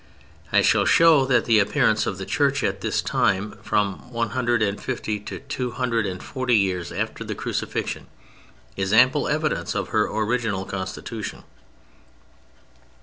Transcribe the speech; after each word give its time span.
I 0.51 0.63
shall 0.63 0.85
show 0.85 1.25
that 1.25 1.45
the 1.45 1.59
appearance 1.59 2.07
of 2.07 2.17
the 2.17 2.25
Church 2.25 2.63
at 2.63 2.81
this 2.81 3.03
time, 3.03 3.51
from 3.61 4.11
one 4.11 4.31
hundred 4.31 4.63
and 4.63 4.81
fifty 4.81 5.19
to 5.19 5.37
two 5.41 5.69
hundred 5.69 6.07
and 6.07 6.23
forty 6.23 6.55
years 6.55 6.91
after 6.91 7.23
the 7.23 7.35
Crucifixion, 7.35 8.07
is 8.75 8.93
ample 8.93 9.27
evidence 9.27 9.75
of 9.75 9.89
her 9.89 10.07
original 10.07 10.65
constitution. 10.65 11.43